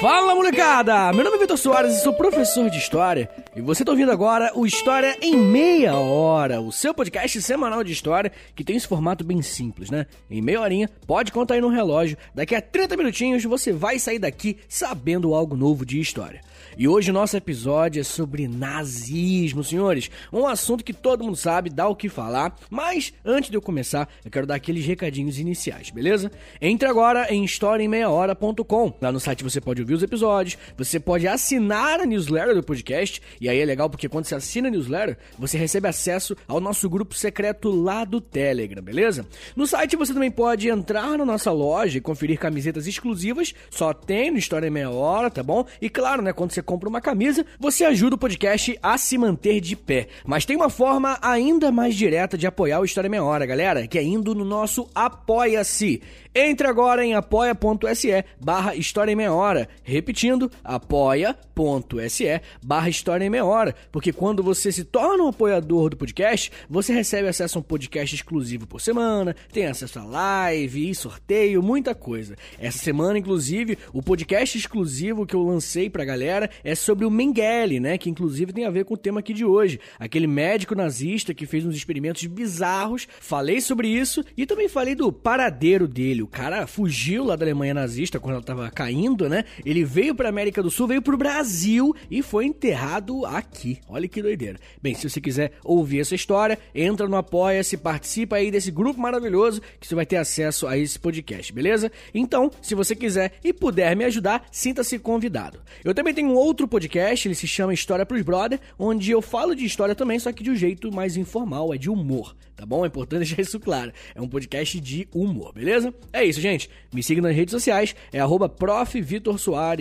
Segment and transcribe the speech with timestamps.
[0.00, 1.12] Fala molecada!
[1.12, 3.28] Meu nome é Vitor Soares e sou professor de História.
[3.54, 7.92] E você está ouvindo agora o História em Meia Hora, o seu podcast semanal de
[7.92, 10.06] história que tem esse formato bem simples, né?
[10.30, 14.18] Em meia horinha, pode contar aí no relógio, daqui a 30 minutinhos você vai sair
[14.18, 16.40] daqui sabendo algo novo de história.
[16.78, 20.10] E hoje o nosso episódio é sobre nazismo, senhores.
[20.32, 22.56] Um assunto que todo mundo sabe, dá o que falar.
[22.70, 26.30] Mas antes de eu começar, eu quero dar aqueles recadinhos iniciais, beleza?
[26.60, 28.94] Entre agora em historiaemmeiahora.com.
[29.00, 33.20] Lá no site você pode ouvir os episódios, você pode assinar a newsletter do podcast.
[33.40, 36.88] E aí é legal porque quando você assina a newsletter, você recebe acesso ao nosso
[36.88, 39.26] grupo secreto lá do Telegram, beleza?
[39.56, 43.54] No site você também pode entrar na nossa loja e conferir camisetas exclusivas.
[43.70, 45.64] Só tem no História em Meia Hora, tá bom?
[45.80, 49.60] E claro, né, quando você compra uma camisa, você ajuda o podcast a se manter
[49.60, 50.08] de pé.
[50.24, 53.98] Mas tem uma forma ainda mais direta de apoiar o História Meia Hora, galera, que
[53.98, 56.02] é indo no nosso Apoia-se.
[56.32, 59.68] Entre agora em apoia.se barra História em Meia Hora.
[59.82, 63.74] Repetindo, apoia.se barra História em Meia Hora.
[63.90, 68.14] Porque quando você se torna um apoiador do podcast, você recebe acesso a um podcast
[68.14, 72.36] exclusivo por semana, tem acesso a live, sorteio, muita coisa.
[72.58, 77.80] Essa semana, inclusive, o podcast exclusivo que eu lancei pra galera é sobre o Mengele,
[77.80, 77.98] né?
[77.98, 79.80] Que inclusive tem a ver com o tema aqui de hoje.
[79.98, 83.08] Aquele médico nazista que fez uns experimentos bizarros.
[83.20, 87.74] Falei sobre isso e também falei do paradeiro dele o cara fugiu lá da Alemanha
[87.74, 89.44] nazista quando ela tava caindo, né?
[89.70, 93.78] Ele veio pra América do Sul, veio pro Brasil e foi enterrado aqui.
[93.88, 94.58] Olha que doideira.
[94.82, 99.62] Bem, se você quiser ouvir essa história, entra no Apoia-se, participa aí desse grupo maravilhoso
[99.78, 101.88] que você vai ter acesso a esse podcast, beleza?
[102.12, 105.60] Então, se você quiser e puder me ajudar, sinta-se convidado.
[105.84, 109.54] Eu também tenho um outro podcast, ele se chama História pros Brother, onde eu falo
[109.54, 112.84] de história também, só que de um jeito mais informal, é de humor, tá bom?
[112.84, 113.92] É importante deixar isso claro.
[114.14, 115.94] É um podcast de humor, beleza?
[116.12, 116.68] É isso, gente.
[116.92, 118.48] Me siga nas redes sociais, é arroba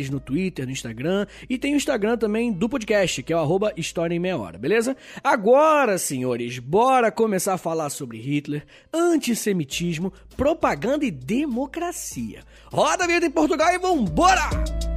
[0.09, 3.73] no Twitter, no Instagram, e tem o Instagram também do podcast, que é o arroba
[3.75, 4.95] História em Meia Hora, beleza?
[5.23, 12.43] Agora, senhores, bora começar a falar sobre Hitler, antissemitismo, propaganda e democracia.
[12.71, 14.88] Roda a vida em Portugal e vambora!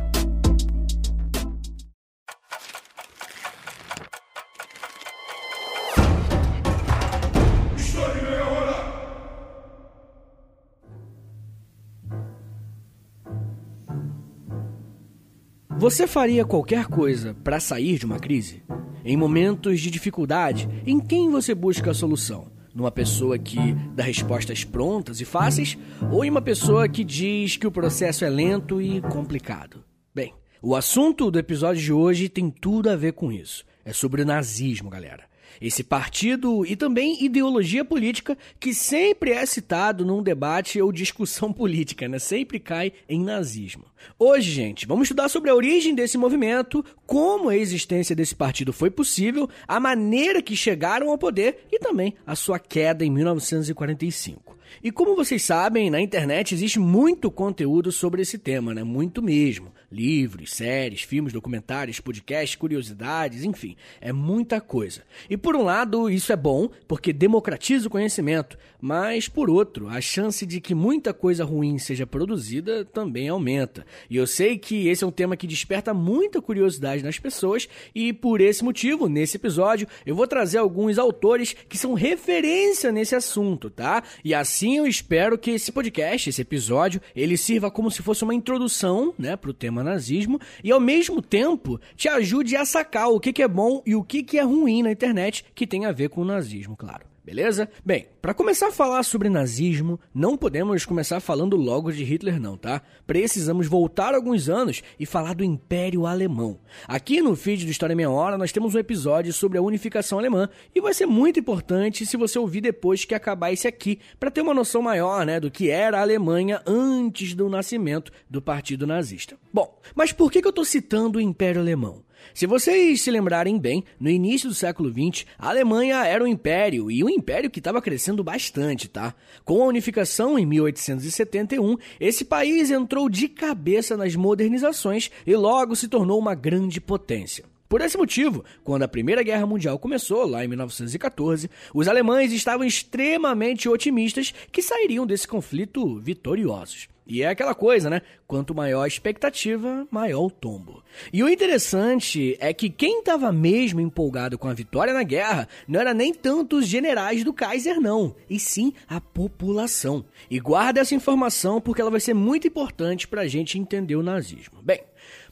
[15.82, 18.62] Você faria qualquer coisa para sair de uma crise?
[19.04, 22.52] Em momentos de dificuldade, em quem você busca a solução?
[22.72, 23.58] Numa pessoa que
[23.92, 25.76] dá respostas prontas e fáceis
[26.12, 29.82] ou em uma pessoa que diz que o processo é lento e complicado?
[30.14, 30.32] Bem,
[30.62, 33.64] o assunto do episódio de hoje tem tudo a ver com isso.
[33.84, 35.24] É sobre o nazismo, galera.
[35.60, 42.08] Esse partido e também ideologia política que sempre é citado num debate ou discussão política,
[42.08, 42.18] né?
[42.18, 43.84] Sempre cai em nazismo.
[44.18, 48.90] Hoje, gente, vamos estudar sobre a origem desse movimento, como a existência desse partido foi
[48.90, 54.56] possível, a maneira que chegaram ao poder e também a sua queda em 1945.
[54.82, 58.82] E como vocês sabem, na internet existe muito conteúdo sobre esse tema, né?
[58.82, 59.72] Muito mesmo.
[59.92, 65.02] Livros, séries, filmes, documentários, podcasts, curiosidades, enfim, é muita coisa.
[65.28, 70.00] E por um lado, isso é bom, porque democratiza o conhecimento, mas por outro, a
[70.00, 73.84] chance de que muita coisa ruim seja produzida também aumenta.
[74.08, 78.12] E eu sei que esse é um tema que desperta muita curiosidade nas pessoas, e
[78.12, 83.68] por esse motivo, nesse episódio, eu vou trazer alguns autores que são referência nesse assunto,
[83.68, 84.02] tá?
[84.24, 88.34] E assim eu espero que esse podcast, esse episódio, ele sirva como se fosse uma
[88.34, 93.42] introdução, né, pro tema nazismo e ao mesmo tempo te ajude a sacar o que,
[93.42, 96.22] é bom e o que, que é ruim na internet que tem a ver com
[96.22, 97.11] o nazismo, claro.
[97.24, 97.68] Beleza?
[97.84, 102.56] Bem, para começar a falar sobre nazismo, não podemos começar falando logo de Hitler não,
[102.56, 102.82] tá?
[103.06, 106.58] Precisamos voltar alguns anos e falar do Império Alemão.
[106.88, 110.48] Aqui no feed do História Meia Hora nós temos um episódio sobre a unificação alemã
[110.74, 114.40] e vai ser muito importante se você ouvir depois que acabar esse aqui, para ter
[114.40, 119.36] uma noção maior, né, do que era a Alemanha antes do nascimento do Partido Nazista.
[119.52, 122.02] Bom, mas por que, que eu estou citando o Império Alemão?
[122.34, 126.90] Se vocês se lembrarem bem, no início do século XX, a Alemanha era um império
[126.90, 129.14] e um império que estava crescendo bastante, tá?
[129.44, 135.88] Com a unificação em 1871, esse país entrou de cabeça nas modernizações e logo se
[135.88, 137.44] tornou uma grande potência.
[137.72, 142.66] Por esse motivo, quando a Primeira Guerra Mundial começou, lá em 1914, os alemães estavam
[142.66, 146.86] extremamente otimistas que sairiam desse conflito vitoriosos.
[147.06, 148.02] E é aquela coisa, né?
[148.26, 150.82] Quanto maior a expectativa, maior o tombo.
[151.12, 155.80] E o interessante é que quem estava mesmo empolgado com a vitória na guerra não
[155.80, 160.04] era nem tanto os generais do Kaiser, não, e sim a população.
[160.30, 164.02] E guarda essa informação porque ela vai ser muito importante para a gente entender o
[164.02, 164.62] nazismo.
[164.62, 164.82] Bem,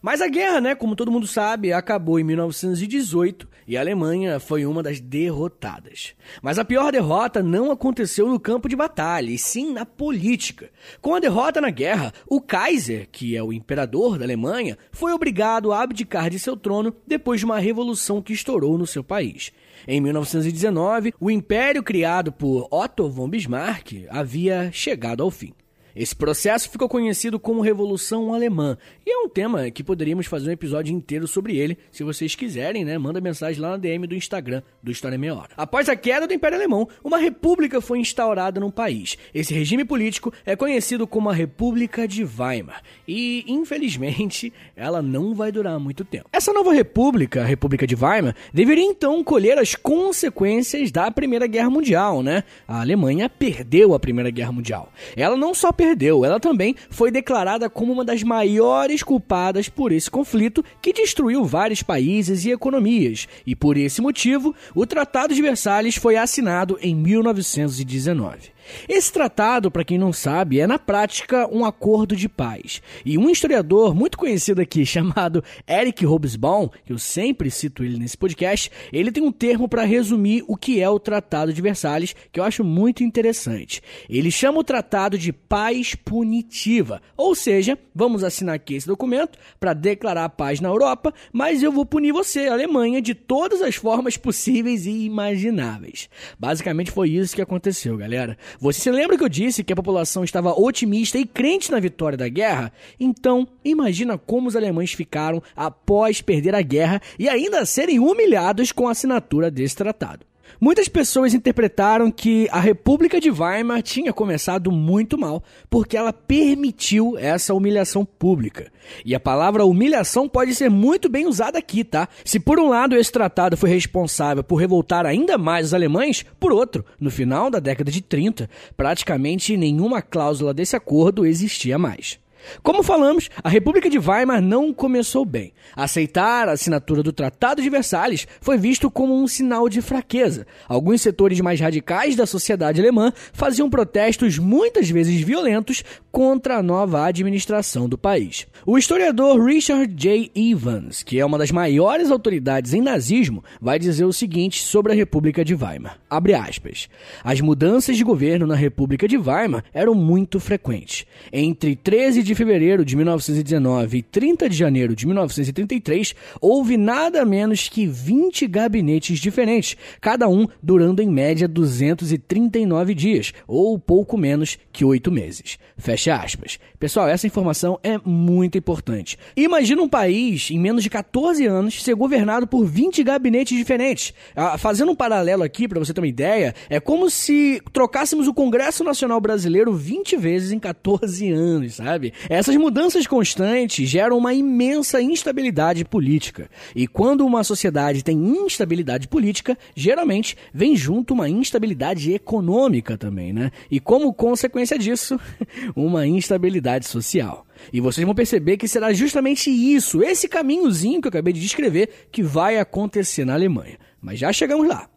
[0.02, 4.64] mas a guerra, né, como todo mundo sabe, acabou em 1918 e a Alemanha foi
[4.64, 6.14] uma das derrotadas.
[6.40, 10.70] Mas a pior derrota não aconteceu no campo de batalha, e sim na política.
[11.02, 15.70] Com a derrota na guerra, o Kaiser, que é o imperador da Alemanha, foi obrigado
[15.70, 19.52] a abdicar de seu trono depois de uma revolução que estourou no seu país.
[19.86, 25.52] Em 1919, o império criado por Otto von Bismarck havia chegado ao fim.
[25.94, 30.52] Esse processo ficou conhecido como Revolução Alemã, e é um tema que poderíamos fazer um
[30.52, 32.96] episódio inteiro sobre ele, se vocês quiserem, né?
[32.96, 35.50] Manda mensagem lá na DM do Instagram do História Meia Hora.
[35.56, 39.18] Após a queda do Império Alemão, uma república foi instaurada no país.
[39.34, 45.50] Esse regime político é conhecido como a República de Weimar, e infelizmente ela não vai
[45.50, 46.28] durar muito tempo.
[46.32, 51.70] Essa nova república, a República de Weimar, deveria então colher as consequências da Primeira Guerra
[51.70, 52.44] Mundial, né?
[52.66, 54.92] A Alemanha perdeu a Primeira Guerra Mundial.
[55.16, 60.10] Ela não só perdeu, ela também foi declarada como uma das maiores culpadas por esse
[60.10, 65.96] conflito que destruiu vários países e economias, e por esse motivo, o Tratado de Versalhes
[65.96, 68.50] foi assinado em 1919.
[68.88, 72.82] Esse tratado, para quem não sabe, é na prática um acordo de paz.
[73.04, 78.16] E um historiador muito conhecido aqui, chamado Eric Hobsbawm, que eu sempre cito ele nesse
[78.16, 82.40] podcast, ele tem um termo para resumir o que é o Tratado de Versalhes, que
[82.40, 83.82] eu acho muito interessante.
[84.08, 89.72] Ele chama o tratado de paz punitiva, ou seja, vamos assinar aqui esse documento para
[89.72, 94.16] declarar a paz na Europa, mas eu vou punir você, Alemanha, de todas as formas
[94.16, 96.08] possíveis e imagináveis.
[96.38, 98.36] Basicamente foi isso que aconteceu, galera.
[98.60, 102.18] Você se lembra que eu disse que a população estava otimista e crente na vitória
[102.18, 102.70] da guerra?
[103.00, 108.86] Então, imagina como os alemães ficaram após perder a guerra e ainda serem humilhados com
[108.86, 110.29] a assinatura desse tratado.
[110.60, 117.16] Muitas pessoas interpretaram que a República de Weimar tinha começado muito mal porque ela permitiu
[117.18, 118.70] essa humilhação pública.
[119.04, 122.08] E a palavra humilhação pode ser muito bem usada aqui, tá?
[122.24, 126.52] Se por um lado esse tratado foi responsável por revoltar ainda mais os alemães, por
[126.52, 132.18] outro, no final da década de 30, praticamente nenhuma cláusula desse acordo existia mais.
[132.62, 135.52] Como falamos, a República de Weimar não começou bem.
[135.74, 140.46] Aceitar a assinatura do Tratado de Versalhes foi visto como um sinal de fraqueza.
[140.68, 147.04] Alguns setores mais radicais da sociedade alemã faziam protestos muitas vezes violentos contra a nova
[147.06, 148.46] administração do país.
[148.66, 150.30] O historiador Richard J.
[150.34, 154.94] Evans, que é uma das maiores autoridades em nazismo, vai dizer o seguinte sobre a
[154.94, 155.98] República de Weimar.
[156.08, 156.88] Abre aspas.
[157.22, 161.06] As mudanças de governo na República de Weimar eram muito frequentes.
[161.32, 167.68] Entre 13 de fevereiro de 1919 e 30 de janeiro de 1933, houve nada menos
[167.68, 174.84] que 20 gabinetes diferentes, cada um durando em média 239 dias, ou pouco menos que
[174.84, 175.58] 8 meses.
[175.76, 176.58] Fecha aspas.
[176.78, 179.18] Pessoal, essa informação é muito importante.
[179.36, 184.14] Imagina um país, em menos de 14 anos, ser governado por 20 gabinetes diferentes.
[184.34, 188.34] Ah, fazendo um paralelo aqui, para você ter uma ideia, é como se trocássemos o
[188.34, 192.12] Congresso Nacional Brasileiro 20 vezes em 14 anos, sabe?
[192.28, 196.50] Essas mudanças constantes geram uma imensa instabilidade política.
[196.74, 203.50] E quando uma sociedade tem instabilidade política, geralmente vem junto uma instabilidade econômica também, né?
[203.70, 205.18] E como consequência disso,
[205.74, 207.46] uma instabilidade social.
[207.72, 212.08] E vocês vão perceber que será justamente isso, esse caminhozinho que eu acabei de descrever,
[212.10, 213.78] que vai acontecer na Alemanha.
[214.00, 214.88] Mas já chegamos lá.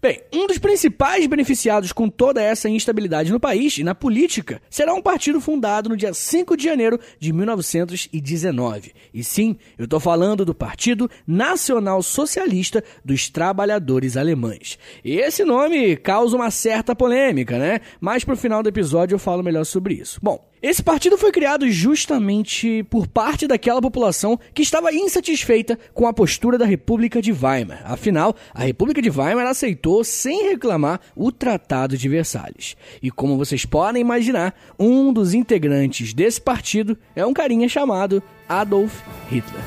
[0.00, 4.94] Bem, um dos principais beneficiados com toda essa instabilidade no país e na política será
[4.94, 8.92] um partido fundado no dia 5 de janeiro de 1919.
[9.12, 14.78] E sim, eu estou falando do Partido Nacional Socialista dos Trabalhadores Alemães.
[15.04, 17.80] E esse nome causa uma certa polêmica, né?
[18.00, 20.18] Mas pro final do episódio eu falo melhor sobre isso.
[20.22, 26.12] Bom, esse partido foi criado justamente por parte daquela população que estava insatisfeita com a
[26.12, 27.82] postura da República de Weimar.
[27.84, 32.76] Afinal, a República de Weimar aceitou sem reclamar o Tratado de Versalhes.
[33.02, 39.00] E como vocês podem imaginar, um dos integrantes desse partido é um carinha chamado Adolf
[39.30, 39.62] Hitler.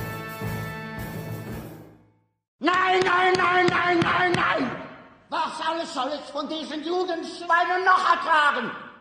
[6.13, 8.92] Es von diesen Judenschweinen noch ertragen?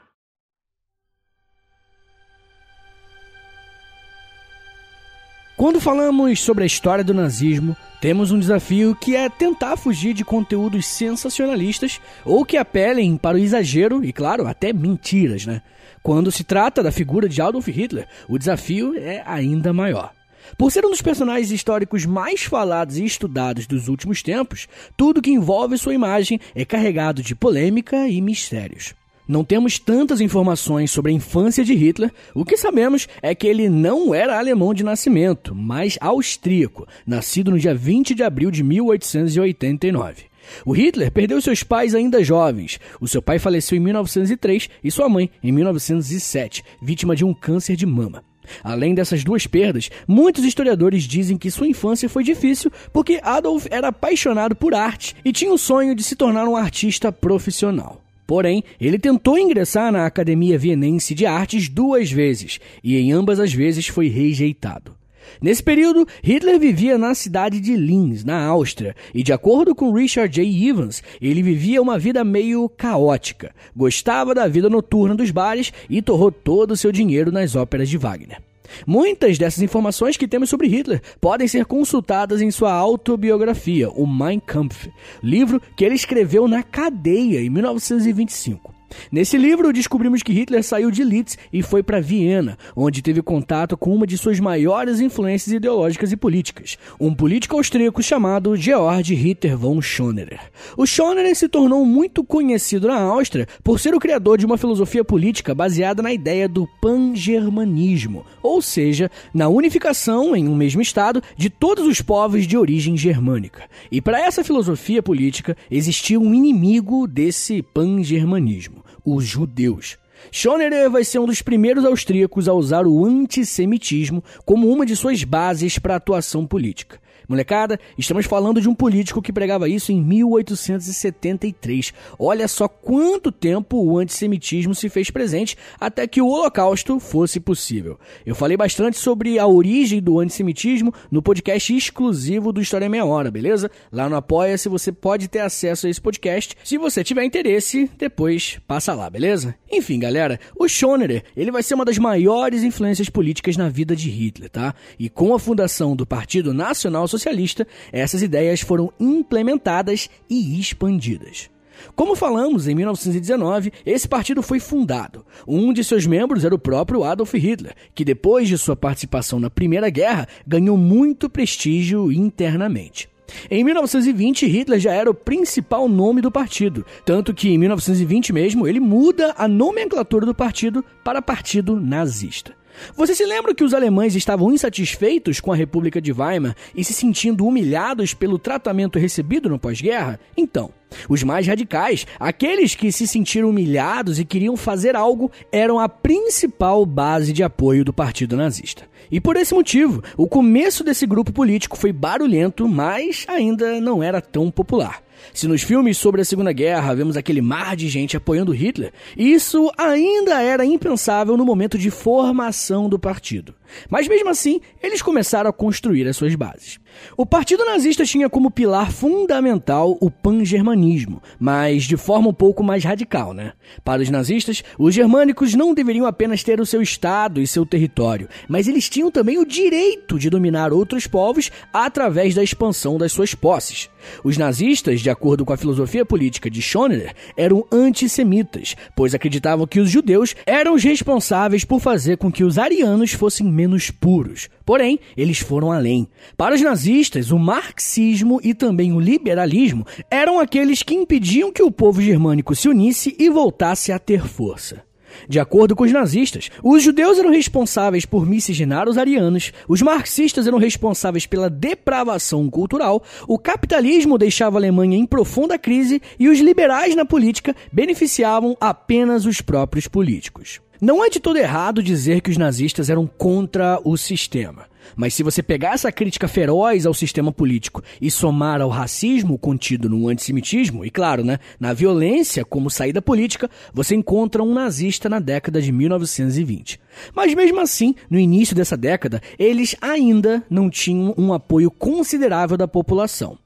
[5.62, 10.24] Quando falamos sobre a história do nazismo, temos um desafio que é tentar fugir de
[10.24, 15.62] conteúdos sensacionalistas ou que apelem para o exagero e, claro, até mentiras, né?
[16.02, 20.10] Quando se trata da figura de Adolf Hitler, o desafio é ainda maior.
[20.58, 24.66] Por ser um dos personagens históricos mais falados e estudados dos últimos tempos,
[24.96, 28.96] tudo que envolve sua imagem é carregado de polêmica e mistérios.
[29.26, 33.68] Não temos tantas informações sobre a infância de Hitler, o que sabemos é que ele
[33.68, 40.24] não era alemão de nascimento, mas austríaco, nascido no dia 20 de abril de 1889.
[40.66, 42.80] O Hitler perdeu seus pais ainda jovens.
[43.00, 47.76] O seu pai faleceu em 1903 e sua mãe em 1907, vítima de um câncer
[47.76, 48.24] de mama.
[48.62, 53.88] Além dessas duas perdas, muitos historiadores dizem que sua infância foi difícil porque Adolf era
[53.88, 58.02] apaixonado por arte e tinha o sonho de se tornar um artista profissional.
[58.32, 63.52] Porém, ele tentou ingressar na Academia Vienense de Artes duas vezes e em ambas as
[63.52, 64.96] vezes foi rejeitado.
[65.38, 70.34] Nesse período, Hitler vivia na cidade de Linz, na Áustria, e de acordo com Richard
[70.34, 70.66] J.
[70.66, 76.32] Evans, ele vivia uma vida meio caótica, gostava da vida noturna dos bares e torrou
[76.32, 78.40] todo o seu dinheiro nas óperas de Wagner.
[78.86, 84.40] Muitas dessas informações que temos sobre Hitler podem ser consultadas em sua autobiografia, o Mein
[84.40, 84.90] Kampf,
[85.22, 88.71] livro que ele escreveu na cadeia em 1925.
[89.10, 93.76] Nesse livro, descobrimos que Hitler saiu de Litz e foi para Viena, onde teve contato
[93.76, 99.56] com uma de suas maiores influências ideológicas e políticas, um político austríaco chamado Georg Ritter
[99.56, 100.40] von Schonerer.
[100.76, 105.04] O Schonerer se tornou muito conhecido na Áustria por ser o criador de uma filosofia
[105.04, 111.50] política baseada na ideia do pan-germanismo, ou seja, na unificação em um mesmo estado de
[111.50, 113.64] todos os povos de origem germânica.
[113.90, 119.98] E para essa filosofia política existia um inimigo desse pan-germanismo os judeus.
[120.30, 125.24] Schonerer vai ser um dos primeiros austríacos a usar o antissemitismo como uma de suas
[125.24, 127.01] bases para a atuação política.
[127.28, 131.92] Molecada, estamos falando de um político que pregava isso em 1873.
[132.18, 137.98] Olha só quanto tempo o antissemitismo se fez presente até que o Holocausto fosse possível.
[138.24, 143.30] Eu falei bastante sobre a origem do antissemitismo no podcast exclusivo do História Meia Hora,
[143.30, 143.70] beleza?
[143.90, 146.56] Lá no Apoia-se você pode ter acesso a esse podcast.
[146.64, 149.54] Se você tiver interesse, depois passa lá, beleza?
[149.70, 154.10] Enfim, galera, o Schonerer, ele vai ser uma das maiores influências políticas na vida de
[154.10, 154.74] Hitler, tá?
[154.98, 161.50] E com a fundação do Partido Nacional socialista, essas ideias foram implementadas e expandidas.
[161.96, 165.24] Como falamos, em 1919, esse partido foi fundado.
[165.46, 169.50] Um de seus membros era o próprio Adolf Hitler, que depois de sua participação na
[169.50, 173.08] Primeira Guerra ganhou muito prestígio internamente.
[173.50, 178.68] Em 1920, Hitler já era o principal nome do partido, tanto que em 1920 mesmo
[178.68, 182.54] ele muda a nomenclatura do partido para Partido Nazista.
[182.96, 186.92] Você se lembra que os alemães estavam insatisfeitos com a República de Weimar e se
[186.92, 190.18] sentindo humilhados pelo tratamento recebido no pós-guerra?
[190.36, 190.70] Então,
[191.08, 196.84] os mais radicais, aqueles que se sentiram humilhados e queriam fazer algo, eram a principal
[196.84, 198.84] base de apoio do partido nazista.
[199.10, 204.20] E por esse motivo, o começo desse grupo político foi barulhento, mas ainda não era
[204.20, 205.02] tão popular.
[205.32, 209.70] Se nos filmes sobre a Segunda Guerra vemos aquele mar de gente apoiando Hitler, isso
[209.76, 213.54] ainda era impensável no momento de formação do partido.
[213.88, 216.78] Mas mesmo assim, eles começaram a construir as suas bases.
[217.16, 222.84] O Partido Nazista tinha como pilar fundamental o pan-germanismo, mas de forma um pouco mais
[222.84, 223.52] radical, né?
[223.84, 228.28] Para os nazistas, os germânicos não deveriam apenas ter o seu estado e seu território,
[228.48, 233.34] mas eles tinham também o direito de dominar outros povos através da expansão das suas
[233.34, 233.88] posses.
[234.24, 239.80] Os nazistas, de acordo com a filosofia política de Schoner, eram antissemitas, pois acreditavam que
[239.80, 244.48] os judeus eram os responsáveis por fazer com que os arianos fossem menos puros.
[244.64, 246.08] Porém, eles foram além.
[246.36, 251.70] Para os nazistas, o marxismo e também o liberalismo eram aqueles que impediam que o
[251.70, 254.82] povo germânico se unisse e voltasse a ter força.
[255.28, 260.46] De acordo com os nazistas, os judeus eram responsáveis por miscigenar os arianos, os marxistas
[260.46, 266.40] eram responsáveis pela depravação cultural, o capitalismo deixava a Alemanha em profunda crise e os
[266.40, 270.60] liberais na política beneficiavam apenas os próprios políticos.
[270.84, 274.66] Não é de todo errado dizer que os nazistas eram contra o sistema.
[274.96, 279.88] Mas se você pegar essa crítica feroz ao sistema político e somar ao racismo contido
[279.88, 285.20] no antissemitismo, e claro, né, na violência como saída política, você encontra um nazista na
[285.20, 286.80] década de 1920.
[287.14, 292.66] Mas mesmo assim, no início dessa década, eles ainda não tinham um apoio considerável da
[292.66, 293.38] população.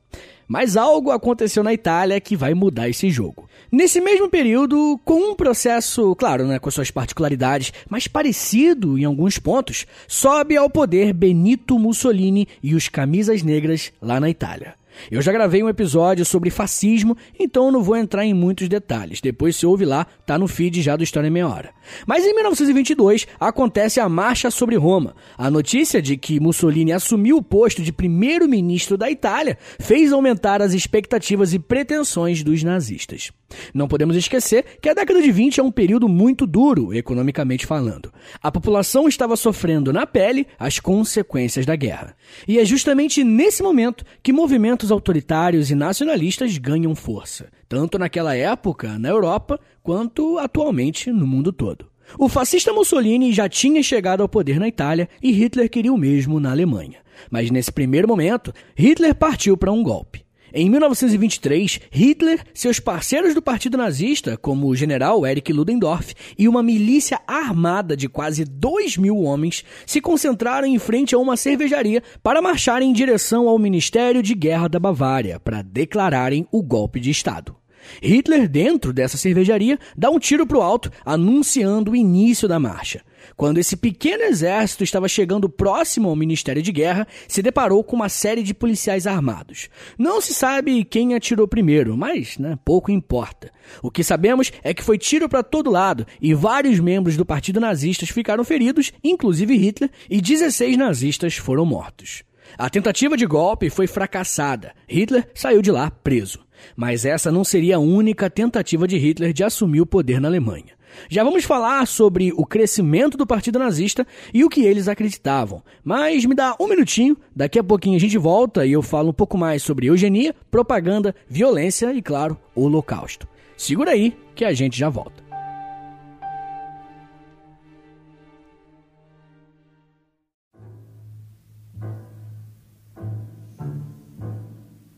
[0.49, 3.49] Mas algo aconteceu na Itália que vai mudar esse jogo.
[3.71, 9.39] Nesse mesmo período, com um processo, claro, né, com suas particularidades, mas parecido em alguns
[9.39, 14.75] pontos, sobe ao poder Benito Mussolini e os camisas negras lá na Itália.
[15.11, 19.21] Eu já gravei um episódio sobre fascismo, então não vou entrar em muitos detalhes.
[19.21, 21.71] Depois se ouve lá, tá no feed já do História em Meia Hora.
[22.07, 25.15] Mas em 1922 acontece a Marcha sobre Roma.
[25.37, 30.73] A notícia de que Mussolini assumiu o posto de primeiro-ministro da Itália fez aumentar as
[30.73, 33.31] expectativas e pretensões dos nazistas.
[33.73, 38.13] Não podemos esquecer que a década de 20 é um período muito duro, economicamente falando.
[38.43, 42.17] A população estava sofrendo na pele as consequências da guerra.
[42.47, 48.99] E é justamente nesse momento que movimentos autoritários e nacionalistas ganham força, tanto naquela época
[48.99, 51.87] na Europa quanto atualmente no mundo todo.
[52.19, 56.39] O fascista Mussolini já tinha chegado ao poder na Itália e Hitler queria o mesmo
[56.39, 56.99] na Alemanha.
[57.31, 60.26] Mas nesse primeiro momento, Hitler partiu para um golpe.
[60.59, 66.63] Em 1923, Hitler, seus parceiros do partido nazista, como o general Erich Ludendorff, e uma
[66.63, 72.41] milícia armada de quase 2 mil homens, se concentraram em frente a uma cervejaria para
[72.41, 77.55] marcharem em direção ao Ministério de Guerra da Bavária para declararem o golpe de Estado.
[78.03, 83.03] Hitler, dentro dessa cervejaria, dá um tiro para o alto, anunciando o início da marcha.
[83.37, 88.09] Quando esse pequeno exército estava chegando próximo ao Ministério de Guerra, se deparou com uma
[88.09, 89.69] série de policiais armados.
[89.99, 93.53] Não se sabe quem atirou primeiro, mas né, pouco importa.
[93.83, 97.61] O que sabemos é que foi tiro para todo lado e vários membros do partido
[97.61, 102.23] nazista ficaram feridos, inclusive Hitler, e 16 nazistas foram mortos.
[102.57, 104.73] A tentativa de golpe foi fracassada.
[104.89, 106.47] Hitler saiu de lá preso.
[106.75, 110.76] Mas essa não seria a única tentativa de Hitler de assumir o poder na Alemanha.
[111.09, 115.63] Já vamos falar sobre o crescimento do partido nazista e o que eles acreditavam.
[115.85, 119.15] Mas me dá um minutinho, daqui a pouquinho a gente volta e eu falo um
[119.15, 123.29] pouco mais sobre eugenia, propaganda, violência e, claro, holocausto.
[123.57, 125.26] Segura aí que a gente já volta.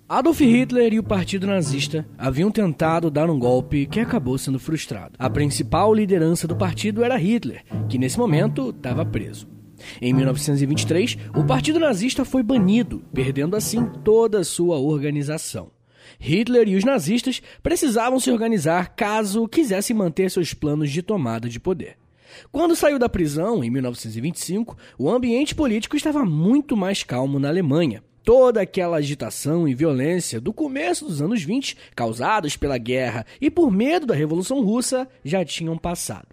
[0.09, 5.15] Adolf Hitler e o Partido Nazista haviam tentado dar um golpe que acabou sendo frustrado.
[5.19, 9.47] A principal liderança do partido era Hitler, que nesse momento estava preso.
[10.01, 15.71] Em 1923, o Partido Nazista foi banido, perdendo assim toda a sua organização.
[16.19, 21.61] Hitler e os nazistas precisavam se organizar caso quisessem manter seus planos de tomada de
[21.61, 21.99] poder.
[22.51, 28.03] Quando saiu da prisão, em 1925, o ambiente político estava muito mais calmo na Alemanha,
[28.29, 33.71] toda aquela agitação e violência do começo dos anos 20, causados pela guerra e por
[33.71, 36.29] medo da Revolução Russa, já tinham passado.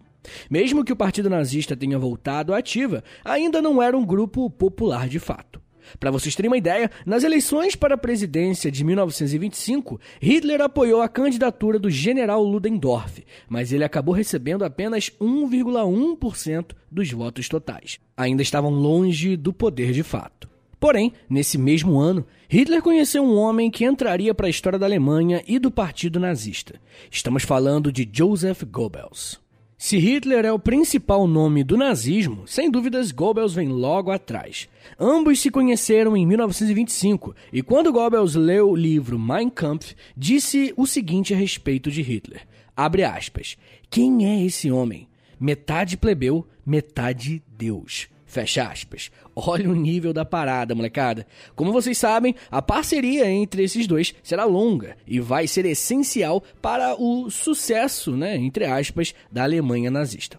[0.52, 5.08] Mesmo que o Partido Nazista tenha voltado à ativa, ainda não era um grupo popular
[5.08, 5.62] de fato.
[5.98, 11.08] Para vocês terem uma ideia, nas eleições para a presidência de 1925, Hitler apoiou a
[11.08, 18.02] candidatura do general Ludendorff, mas ele acabou recebendo apenas 1,1% dos votos totais.
[18.18, 20.55] Ainda estavam longe do poder de fato.
[20.86, 25.44] Porém, nesse mesmo ano, Hitler conheceu um homem que entraria para a história da Alemanha
[25.48, 26.80] e do partido nazista.
[27.10, 29.42] Estamos falando de Joseph Goebbels.
[29.80, 34.70] Se Hitler é o principal nome do nazismo, sem dúvidas Goebbels vem logo atrás.
[35.00, 40.86] Ambos se conheceram em 1925 e quando Goebbels leu o livro Mein Kampf, disse o
[40.86, 42.46] seguinte a respeito de Hitler.
[42.78, 43.58] Abre aspas.
[43.90, 45.08] Quem é esse homem?
[45.40, 48.08] Metade plebeu, metade Deus.
[48.36, 49.12] Fecha aspas.
[49.34, 51.26] Olha o nível da parada, molecada.
[51.56, 57.02] Como vocês sabem, a parceria entre esses dois será longa e vai ser essencial para
[57.02, 60.38] o sucesso, né, entre aspas, da Alemanha nazista.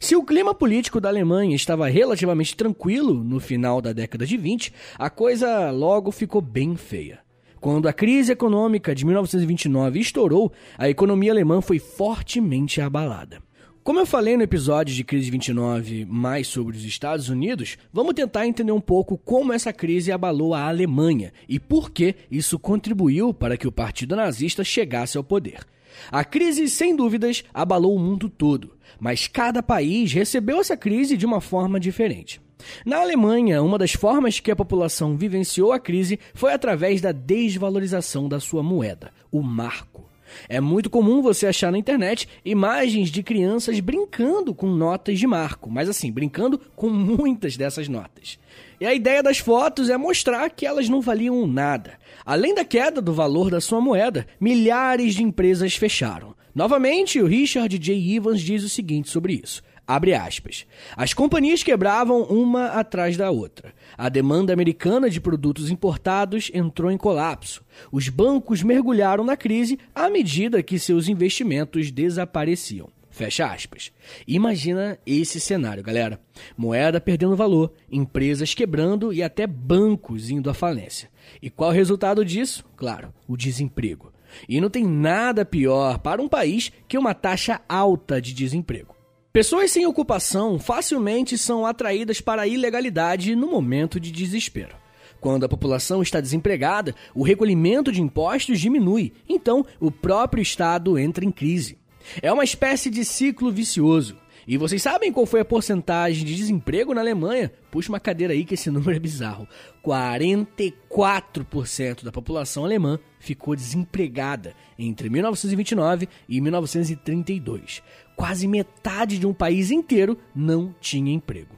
[0.00, 4.72] Se o clima político da Alemanha estava relativamente tranquilo no final da década de 20,
[4.98, 7.18] a coisa logo ficou bem feia.
[7.60, 13.42] Quando a crise econômica de 1929 estourou, a economia alemã foi fortemente abalada.
[13.84, 18.46] Como eu falei no episódio de Crise 29 mais sobre os Estados Unidos, vamos tentar
[18.46, 23.58] entender um pouco como essa crise abalou a Alemanha e por que isso contribuiu para
[23.58, 25.66] que o Partido Nazista chegasse ao poder.
[26.10, 31.26] A crise, sem dúvidas, abalou o mundo todo, mas cada país recebeu essa crise de
[31.26, 32.40] uma forma diferente.
[32.86, 38.30] Na Alemanha, uma das formas que a população vivenciou a crise foi através da desvalorização
[38.30, 40.13] da sua moeda, o marco.
[40.48, 45.70] É muito comum você achar na internet imagens de crianças brincando com notas de marco,
[45.70, 48.38] mas assim, brincando com muitas dessas notas.
[48.80, 51.94] E a ideia das fotos é mostrar que elas não valiam nada.
[52.24, 56.34] Além da queda do valor da sua moeda, milhares de empresas fecharam.
[56.54, 58.16] Novamente, o Richard J.
[58.16, 59.62] Evans diz o seguinte sobre isso.
[59.86, 60.66] Abre aspas.
[60.96, 63.74] As companhias quebravam uma atrás da outra.
[63.98, 67.62] A demanda americana de produtos importados entrou em colapso.
[67.92, 72.88] Os bancos mergulharam na crise à medida que seus investimentos desapareciam.
[73.10, 73.92] Fecha aspas.
[74.26, 76.18] Imagina esse cenário, galera.
[76.56, 81.08] Moeda perdendo valor, empresas quebrando e até bancos indo à falência.
[81.40, 82.64] E qual o resultado disso?
[82.74, 84.12] Claro, o desemprego.
[84.48, 88.93] E não tem nada pior para um país que uma taxa alta de desemprego.
[89.34, 94.76] Pessoas sem ocupação facilmente são atraídas para a ilegalidade no momento de desespero.
[95.20, 101.24] Quando a população está desempregada, o recolhimento de impostos diminui, então o próprio Estado entra
[101.24, 101.76] em crise.
[102.22, 104.16] É uma espécie de ciclo vicioso.
[104.46, 107.50] E vocês sabem qual foi a porcentagem de desemprego na Alemanha?
[107.72, 109.48] Puxa uma cadeira aí que esse número é bizarro.
[109.82, 117.82] 44% da população alemã ficou desempregada entre 1929 e 1932
[118.16, 121.54] quase metade de um país inteiro não tinha emprego.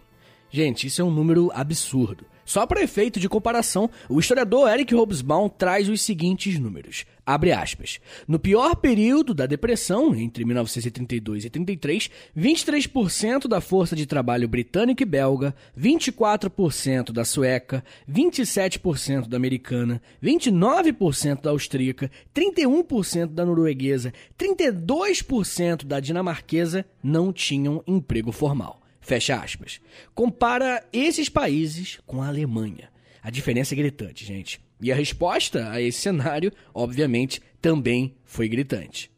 [0.51, 2.25] Gente, isso é um número absurdo.
[2.47, 7.05] Só para efeito de comparação, o historiador Eric Hobsbawm traz os seguintes números.
[7.27, 7.99] Abre aspas.
[8.29, 15.03] No pior período da depressão, entre 1932 e 33, 23% da força de trabalho britânica
[15.03, 25.85] e belga, 24% da sueca, 27% da americana, 29% da austríaca, 31% da norueguesa, 32%
[25.85, 28.86] da dinamarquesa não tinham emprego formal.
[29.07, 29.81] Fecha aspas.
[30.17, 32.89] Compara esses países com a Alemanha.
[33.23, 34.61] A diferença é gritante, gente.
[34.81, 39.09] E a resposta a esse cenário, obviamente, também foi gritante.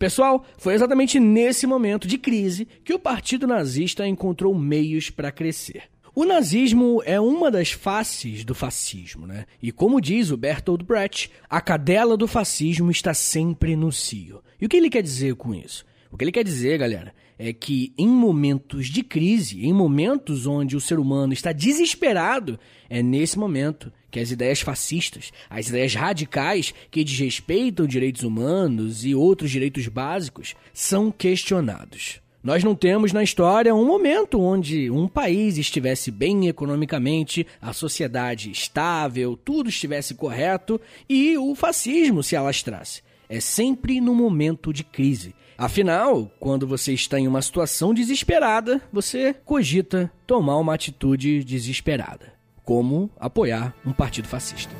[0.00, 5.84] Pessoal, foi exatamente nesse momento de crise que o Partido Nazista encontrou meios para crescer.
[6.12, 9.46] O nazismo é uma das faces do fascismo, né?
[9.62, 14.42] E como diz o Bertolt Brecht, a cadela do fascismo está sempre no cio.
[14.60, 15.86] E o que ele quer dizer com isso?
[16.10, 20.76] O que ele quer dizer, galera, é que em momentos de crise, em momentos onde
[20.76, 26.72] o ser humano está desesperado, é nesse momento que as ideias fascistas, as ideias radicais
[26.90, 32.20] que desrespeitam direitos humanos e outros direitos básicos são questionados.
[32.42, 38.52] Nós não temos na história um momento onde um país estivesse bem economicamente, a sociedade
[38.52, 43.02] estável, tudo estivesse correto e o fascismo se alastrasse.
[43.28, 45.34] É sempre no momento de crise.
[45.58, 53.10] Afinal, quando você está em uma situação desesperada, você cogita tomar uma atitude desesperada, como
[53.18, 54.74] apoiar um partido fascista.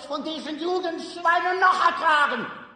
[0.00, 2.67] Ich von diesen Judenschweinen noch ertragen?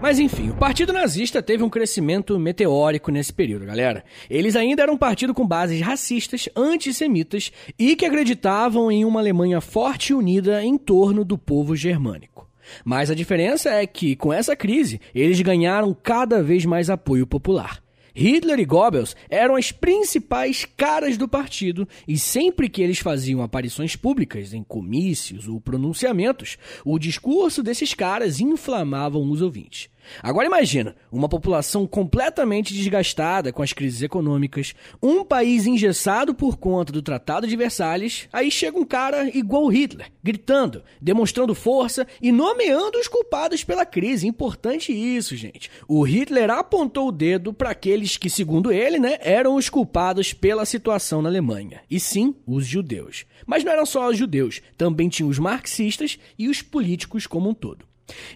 [0.00, 4.04] Mas enfim, o Partido Nazista teve um crescimento meteórico nesse período, galera.
[4.28, 9.60] Eles ainda eram um partido com bases racistas, antissemitas e que acreditavam em uma Alemanha
[9.60, 12.46] forte e unida em torno do povo germânico.
[12.84, 17.85] Mas a diferença é que, com essa crise, eles ganharam cada vez mais apoio popular.
[18.18, 23.94] Hitler e Goebbels eram as principais caras do partido e sempre que eles faziam aparições
[23.94, 29.90] públicas em comícios ou pronunciamentos, o discurso desses caras inflamavam os ouvintes.
[30.22, 36.92] Agora imagina, uma população completamente desgastada com as crises econômicas, um país engessado por conta
[36.92, 42.98] do Tratado de Versalhes, aí chega um cara igual Hitler, gritando, demonstrando força e nomeando
[42.98, 44.26] os culpados pela crise.
[44.26, 45.70] Importante isso, gente.
[45.88, 50.64] O Hitler apontou o dedo para aqueles que, segundo ele, né, eram os culpados pela
[50.64, 51.80] situação na Alemanha.
[51.90, 53.24] E sim, os judeus.
[53.46, 57.54] Mas não eram só os judeus, também tinham os marxistas e os políticos como um
[57.54, 57.85] todo.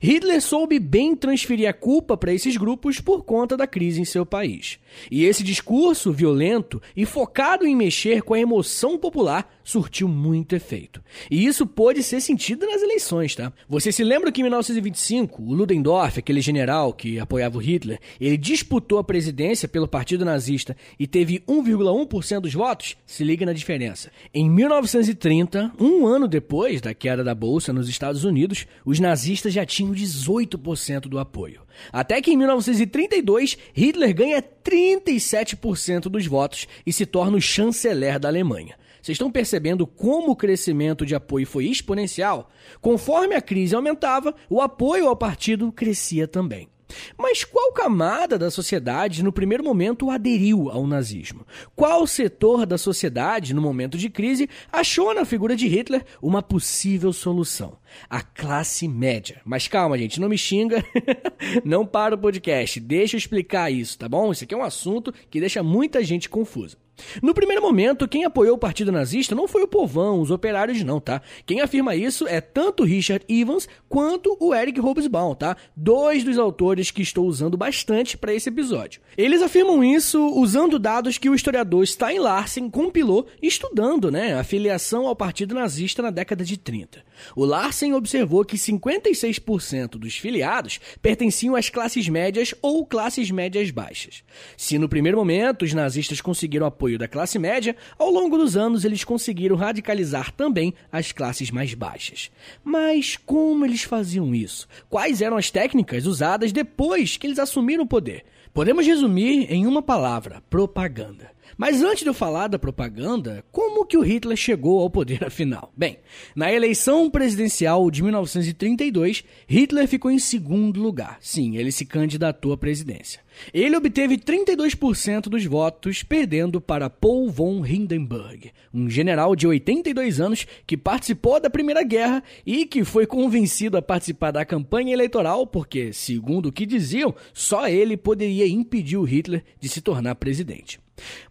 [0.00, 4.26] Hitler soube bem transferir a culpa para esses grupos por conta da crise em seu
[4.26, 4.78] país.
[5.10, 11.02] E esse discurso violento e focado em mexer com a emoção popular surtiu muito efeito.
[11.30, 13.52] E isso pôde ser sentido nas eleições, tá?
[13.68, 18.36] Você se lembra que em 1925, o Ludendorff, aquele general que apoiava o Hitler, ele
[18.36, 22.96] disputou a presidência pelo Partido Nazista e teve 1,1% dos votos?
[23.06, 24.10] Se liga na diferença.
[24.34, 29.59] Em 1930, um ano depois da queda da bolsa nos Estados Unidos, os nazistas já
[29.66, 31.62] tinham 18% do apoio.
[31.92, 38.28] Até que em 1932, Hitler ganha 37% dos votos e se torna o chanceler da
[38.28, 38.76] Alemanha.
[39.00, 42.50] Vocês estão percebendo como o crescimento de apoio foi exponencial?
[42.80, 46.68] Conforme a crise aumentava, o apoio ao partido crescia também.
[47.16, 51.46] Mas qual camada da sociedade no primeiro momento aderiu ao nazismo?
[51.74, 57.12] Qual setor da sociedade, no momento de crise, achou na figura de Hitler uma possível
[57.12, 57.78] solução?
[58.08, 59.40] A classe média.
[59.44, 60.84] Mas calma, gente, não me xinga,
[61.64, 64.30] não para o podcast, deixa eu explicar isso, tá bom?
[64.32, 66.76] Isso aqui é um assunto que deixa muita gente confusa.
[67.22, 71.00] No primeiro momento, quem apoiou o partido nazista não foi o povão, os operários não,
[71.00, 71.22] tá?
[71.46, 75.56] Quem afirma isso é tanto Richard Evans quanto o Eric Hobsbawm, tá?
[75.76, 79.00] Dois dos autores que estou usando bastante para esse episódio.
[79.16, 85.06] Eles afirmam isso usando dados que o historiador Stein Larsen compilou estudando, né, a filiação
[85.06, 87.04] ao partido nazista na década de 30.
[87.36, 94.22] O Larsen observou que 56% dos filiados pertenciam às classes médias ou classes médias baixas.
[94.56, 98.84] Se no primeiro momento os nazistas conseguiram apoio da classe média, ao longo dos anos
[98.84, 102.30] eles conseguiram radicalizar também as classes mais baixas.
[102.62, 104.68] Mas como eles faziam isso?
[104.88, 108.24] Quais eram as técnicas usadas depois que eles assumiram o poder?
[108.52, 111.30] Podemos resumir em uma palavra: propaganda.
[111.56, 115.70] Mas antes de eu falar da propaganda, como que o Hitler chegou ao poder afinal?
[115.76, 115.98] Bem,
[116.34, 121.18] na eleição presidencial de 1932, Hitler ficou em segundo lugar.
[121.20, 123.20] Sim, ele se candidatou à presidência.
[123.52, 130.46] Ele obteve 32% dos votos, perdendo para Paul von Hindenburg, um general de 82 anos
[130.66, 135.92] que participou da Primeira Guerra e que foi convencido a participar da campanha eleitoral porque,
[135.92, 140.80] segundo o que diziam, só ele poderia impedir o Hitler de se tornar presidente.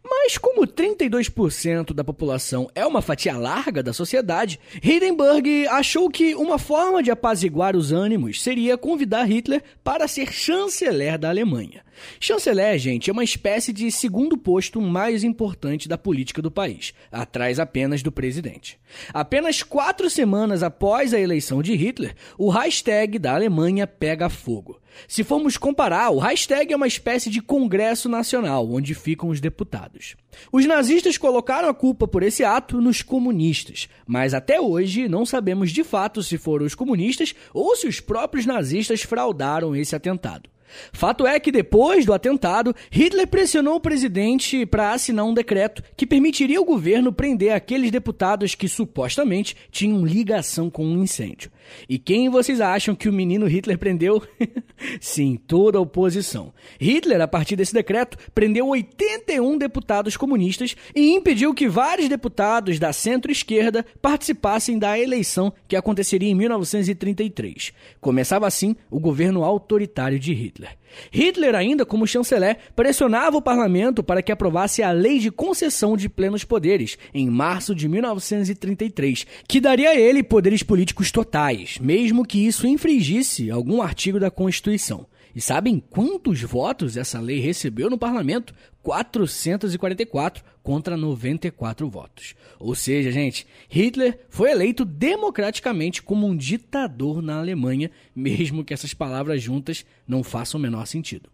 [0.03, 6.57] Mas como 32% da população é uma fatia larga da sociedade, Hindenburg achou que uma
[6.57, 11.83] forma de apaziguar os ânimos seria convidar Hitler para ser chanceler da Alemanha.
[12.19, 17.59] Chanceler, gente, é uma espécie de segundo posto mais importante da política do país, atrás
[17.59, 18.79] apenas do presidente.
[19.13, 24.79] Apenas quatro semanas após a eleição de Hitler, o hashtag da Alemanha pega fogo.
[25.07, 30.15] Se formos comparar, o hashtag é uma espécie de congresso nacional, onde ficam os deputados.
[30.51, 35.71] Os nazistas colocaram a culpa por esse ato nos comunistas, mas até hoje não sabemos
[35.71, 40.49] de fato se foram os comunistas ou se os próprios nazistas fraudaram esse atentado.
[40.91, 46.05] Fato é que depois do atentado, Hitler pressionou o presidente para assinar um decreto que
[46.05, 51.51] permitiria ao governo prender aqueles deputados que supostamente tinham ligação com um incêndio.
[51.87, 54.21] E quem vocês acham que o menino Hitler prendeu?
[54.99, 56.53] Sim, toda a oposição.
[56.79, 62.93] Hitler, a partir desse decreto, prendeu 81 deputados comunistas e impediu que vários deputados da
[62.93, 67.73] centro-esquerda participassem da eleição que aconteceria em 1933.
[67.99, 70.77] Começava assim o governo autoritário de Hitler.
[71.11, 71.55] Hitler.
[71.55, 76.43] Ainda como chanceler, pressionava o parlamento para que aprovasse a Lei de Concessão de Plenos
[76.43, 82.67] Poderes, em março de 1933, que daria a ele poderes políticos totais, mesmo que isso
[82.67, 85.05] infringisse algum artigo da Constituição.
[85.35, 88.53] E sabem quantos votos essa lei recebeu no parlamento?
[88.83, 92.35] 444 contra 94 votos.
[92.59, 98.93] Ou seja, gente, Hitler foi eleito democraticamente como um ditador na Alemanha, mesmo que essas
[98.93, 101.29] palavras juntas não façam o menor sentido.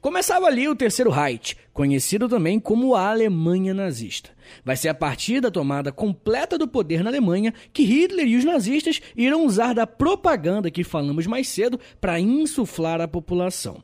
[0.00, 4.30] Começava ali o Terceiro Reich, conhecido também como a Alemanha nazista.
[4.64, 8.44] Vai ser a partir da tomada completa do poder na Alemanha que Hitler e os
[8.44, 13.82] nazistas irão usar da propaganda que falamos mais cedo para insuflar a população.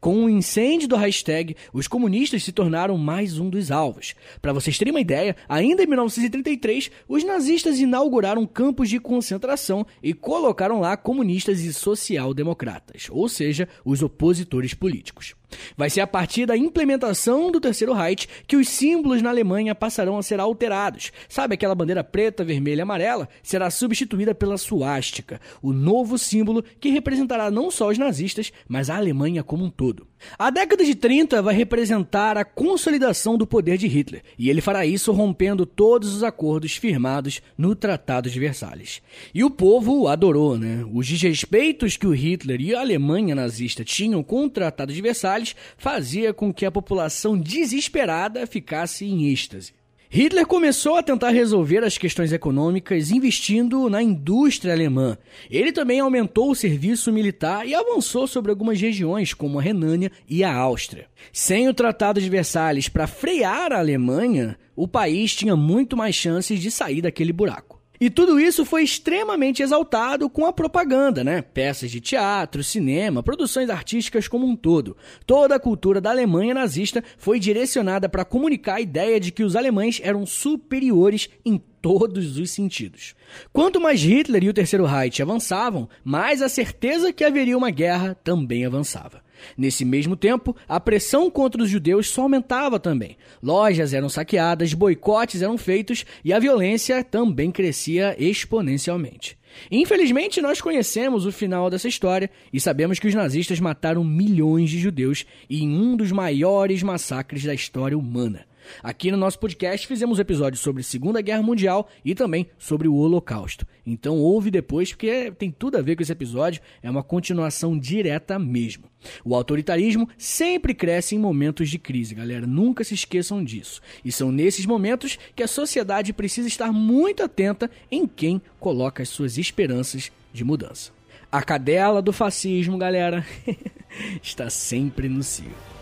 [0.00, 4.14] Com o incêndio do hashtag, os comunistas se tornaram mais um dos alvos.
[4.40, 10.12] Para vocês terem uma ideia, ainda em 1933, os nazistas inauguraram campos de concentração e
[10.12, 15.34] colocaram lá comunistas e social-democratas, ou seja, os opositores políticos.
[15.76, 20.18] Vai ser a partir da implementação do Terceiro Reich que os símbolos na Alemanha passarão
[20.18, 21.12] a ser alterados.
[21.28, 23.28] Sabe aquela bandeira preta, vermelha e amarela?
[23.42, 28.96] Será substituída pela suástica, o novo símbolo que representará não só os nazistas, mas a
[28.96, 30.06] Alemanha como um todo.
[30.38, 34.86] A década de 30 vai representar a consolidação do poder de Hitler, e ele fará
[34.86, 39.02] isso rompendo todos os acordos firmados no Tratado de Versalhes.
[39.34, 40.84] E o povo adorou, né?
[40.92, 45.43] Os desrespeitos que o Hitler e a Alemanha nazista tinham com o Tratado de Versalhes
[45.76, 49.72] fazia com que a população desesperada ficasse em êxtase.
[50.16, 55.18] Hitler começou a tentar resolver as questões econômicas investindo na indústria alemã.
[55.50, 60.44] Ele também aumentou o serviço militar e avançou sobre algumas regiões, como a Renânia e
[60.44, 61.08] a Áustria.
[61.32, 66.60] Sem o Tratado de Versalhes para frear a Alemanha, o país tinha muito mais chances
[66.60, 67.73] de sair daquele buraco.
[68.00, 71.42] E tudo isso foi extremamente exaltado com a propaganda, né?
[71.42, 74.96] Peças de teatro, cinema, produções artísticas como um todo.
[75.26, 79.54] Toda a cultura da Alemanha nazista foi direcionada para comunicar a ideia de que os
[79.54, 83.14] alemães eram superiores em todos os sentidos.
[83.52, 88.14] Quanto mais Hitler e o Terceiro Reich avançavam, mais a certeza que haveria uma guerra
[88.24, 89.22] também avançava.
[89.56, 93.16] Nesse mesmo tempo, a pressão contra os judeus só aumentava também.
[93.42, 99.36] Lojas eram saqueadas, boicotes eram feitos e a violência também crescia exponencialmente.
[99.70, 104.78] Infelizmente, nós conhecemos o final dessa história e sabemos que os nazistas mataram milhões de
[104.78, 108.46] judeus em um dos maiores massacres da história humana.
[108.82, 113.66] Aqui no nosso podcast fizemos episódios sobre Segunda Guerra Mundial e também sobre o Holocausto.
[113.86, 118.38] Então ouve depois porque tem tudo a ver com esse episódio, é uma continuação direta
[118.38, 118.84] mesmo.
[119.24, 123.80] O autoritarismo sempre cresce em momentos de crise, galera, nunca se esqueçam disso.
[124.04, 129.08] E são nesses momentos que a sociedade precisa estar muito atenta em quem coloca as
[129.08, 130.92] suas esperanças de mudança.
[131.30, 133.26] A cadela do fascismo, galera,
[134.22, 135.73] está sempre no cio.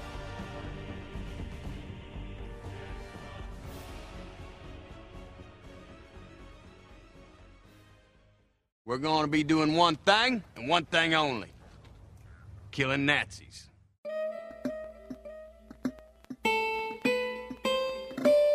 [8.85, 11.53] We're to be doing one thing and one thing only
[12.73, 13.71] killing Nazis.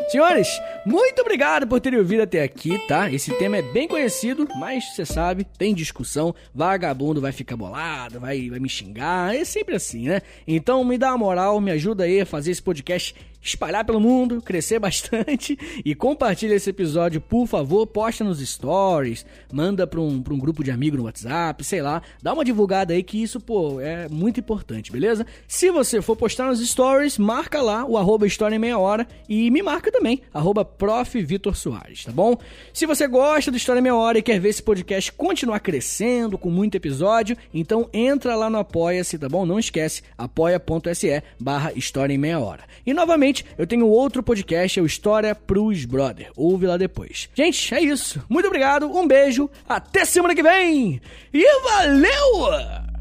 [0.09, 0.47] Senhores,
[0.85, 3.11] muito obrigado por terem ouvido até aqui, tá?
[3.11, 8.49] Esse tema é bem conhecido, mas você sabe, tem discussão, vagabundo vai ficar bolado, vai,
[8.49, 10.21] vai me xingar, é sempre assim, né?
[10.47, 14.41] Então me dá uma moral, me ajuda aí a fazer esse podcast espalhar pelo mundo,
[14.41, 20.38] crescer bastante e compartilha esse episódio, por favor, posta nos stories, manda para um, um
[20.39, 24.08] grupo de amigos no WhatsApp, sei lá, dá uma divulgada aí que isso, pô, é
[24.10, 25.26] muito importante, beleza?
[25.47, 29.52] Se você for postar nos stories, marca lá o arroba História em Meia Hora e
[29.52, 31.17] me marca também, arroba Prof.
[31.28, 32.38] Vitor Soares, tá bom?
[32.73, 36.38] Se você gosta do História em Meia Hora e quer ver esse podcast continuar crescendo
[36.38, 39.45] com muito episódio, então entra lá no Apoia-se, tá bom?
[39.45, 42.63] Não esquece, apoia.se barra História em Meia Hora.
[42.86, 46.32] E novamente, eu tenho outro podcast, é o História pros Brother.
[46.36, 47.30] Ouve lá depois.
[47.34, 48.23] Gente, é isso.
[48.30, 51.02] Muito obrigado, um beijo, até semana que vem
[51.34, 52.96] e valeu!